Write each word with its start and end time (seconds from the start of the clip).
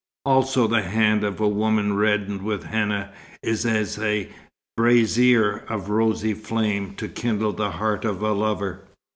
Also 0.25 0.65
the 0.65 0.81
hand 0.81 1.23
of 1.23 1.39
woman 1.39 1.93
reddened 1.95 2.41
with 2.41 2.63
henna 2.63 3.11
is 3.43 3.67
as 3.67 3.99
a 3.99 4.29
brazier 4.75 5.57
of 5.69 5.89
rosy 5.91 6.33
flame 6.33 6.95
to 6.95 7.07
kindle 7.07 7.53
the 7.53 7.69
heart 7.73 8.03
of 8.03 8.23
a 8.23 8.31
lover. 8.31 8.81